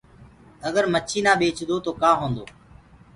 [0.67, 2.45] اگر مڇي نآ ٻيچدو تو ڪآ هوندو